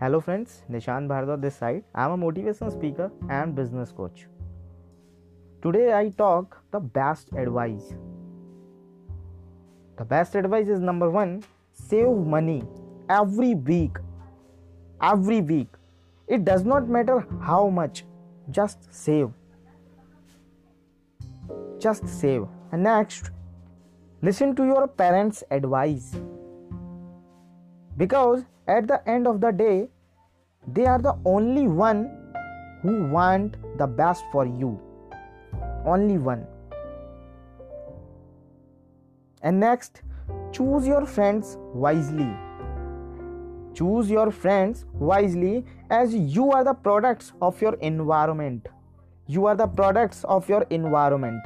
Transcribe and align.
Hello 0.00 0.18
friends, 0.18 0.62
Nishan 0.72 1.06
Bhardwaj 1.08 1.42
this 1.42 1.56
side. 1.56 1.84
I 1.94 2.06
am 2.06 2.12
a 2.12 2.16
motivational 2.16 2.72
speaker 2.72 3.12
and 3.28 3.54
business 3.54 3.90
coach. 3.92 4.28
Today 5.60 5.92
I 5.92 6.08
talk 6.08 6.56
the 6.70 6.80
best 6.80 7.28
advice. 7.36 7.92
The 9.98 10.06
best 10.06 10.36
advice 10.36 10.68
is 10.68 10.80
number 10.80 11.10
1, 11.10 11.44
save 11.74 12.16
money 12.34 12.62
every 13.10 13.54
week. 13.54 13.98
Every 15.02 15.42
week. 15.42 15.68
It 16.26 16.46
does 16.46 16.64
not 16.64 16.88
matter 16.88 17.26
how 17.42 17.68
much, 17.68 18.06
just 18.50 18.88
save. 18.90 19.28
Just 21.78 22.08
save. 22.08 22.46
And 22.72 22.84
next, 22.84 23.32
listen 24.22 24.56
to 24.56 24.64
your 24.64 24.88
parents' 24.88 25.44
advice. 25.50 26.16
Because 27.98 28.46
at 28.66 28.86
the 28.86 28.98
end 29.08 29.26
of 29.26 29.40
the 29.40 29.50
day 29.50 29.88
they 30.66 30.86
are 30.86 30.98
the 30.98 31.16
only 31.24 31.66
one 31.66 32.10
who 32.82 33.04
want 33.06 33.56
the 33.78 33.86
best 33.86 34.24
for 34.32 34.46
you. 34.46 34.80
Only 35.84 36.18
one. 36.18 36.46
And 39.42 39.58
next 39.58 40.02
choose 40.52 40.86
your 40.86 41.06
friends 41.06 41.56
wisely. 41.74 42.28
Choose 43.74 44.10
your 44.10 44.30
friends 44.30 44.84
wisely 44.92 45.64
as 45.88 46.14
you 46.14 46.50
are 46.50 46.64
the 46.64 46.74
products 46.74 47.32
of 47.40 47.60
your 47.62 47.74
environment. 47.74 48.68
You 49.26 49.46
are 49.46 49.56
the 49.56 49.66
products 49.66 50.24
of 50.24 50.48
your 50.48 50.62
environment. 50.70 51.42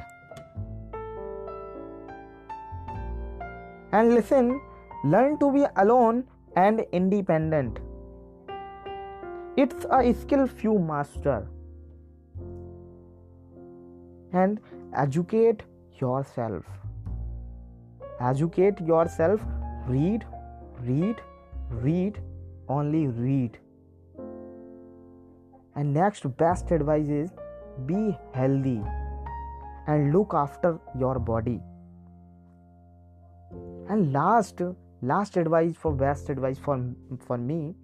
And 3.91 4.13
listen 4.13 4.59
learn 5.05 5.37
to 5.39 5.51
be 5.51 5.65
alone 5.77 6.25
and 6.55 6.83
independent. 6.91 7.79
It's 9.57 9.85
a 9.89 10.13
skill 10.13 10.47
few 10.47 10.77
master. 10.77 11.47
And 14.33 14.59
educate 14.93 15.63
yourself. 16.01 16.65
Educate 18.19 18.81
yourself. 18.81 19.39
Read, 19.87 20.25
read, 20.81 21.21
read, 21.69 22.19
only 22.67 23.07
read. 23.07 23.57
And 25.75 25.93
next 25.93 26.27
best 26.35 26.71
advice 26.71 27.07
is 27.07 27.29
be 27.85 28.17
healthy 28.33 28.81
and 29.87 30.11
look 30.11 30.33
after 30.33 30.79
your 30.99 31.17
body. 31.17 31.61
And 33.87 34.11
last 34.11 34.61
last 35.01 35.37
advice 35.37 35.75
for 35.77 35.93
best 35.93 36.29
advice 36.29 36.57
for 36.57 36.77
for 37.25 37.37
me 37.37 37.75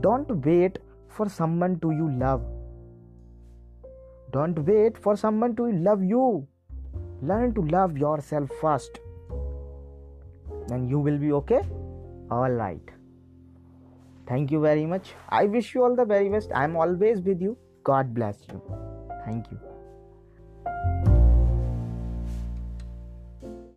don't 0.00 0.30
wait 0.46 0.78
for 1.10 1.28
someone 1.28 1.78
to 1.80 1.90
you 1.90 2.10
love. 2.10 2.42
Don't 4.32 4.58
wait 4.66 4.96
for 4.96 5.16
someone 5.16 5.56
to 5.56 5.70
love 5.72 6.02
you. 6.02 6.46
Learn 7.22 7.54
to 7.54 7.62
love 7.62 7.98
yourself 7.98 8.50
first. 8.60 9.00
Then 10.68 10.88
you 10.88 10.98
will 10.98 11.18
be 11.18 11.32
okay? 11.32 11.62
All 12.30 12.50
right. 12.50 12.94
Thank 14.28 14.52
you 14.52 14.60
very 14.60 14.86
much. 14.86 15.14
I 15.28 15.46
wish 15.46 15.74
you 15.74 15.82
all 15.82 15.96
the 15.96 16.04
very 16.04 16.28
best. 16.28 16.52
I 16.54 16.64
am 16.64 16.76
always 16.76 17.20
with 17.20 17.42
you. 17.42 17.56
God 17.82 18.14
bless 18.14 18.38
you. 18.48 18.62
Thank 19.24 19.50
you 19.50 19.58